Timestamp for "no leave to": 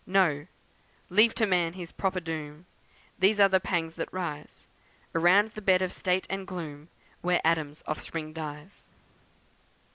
0.07-1.45